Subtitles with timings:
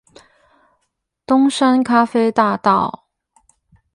[1.27, 3.05] 東山咖啡大道